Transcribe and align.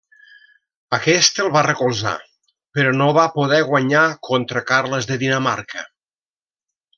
Aquest 0.97 1.41
el 1.43 1.51
va 1.55 1.61
recolzar, 1.67 2.13
però 2.77 2.93
no 2.95 3.09
va 3.21 3.27
poder 3.37 3.61
guanyar 3.71 4.07
contra 4.31 4.65
Carles 4.73 5.11
de 5.13 5.21
Dinamarca. 5.27 5.87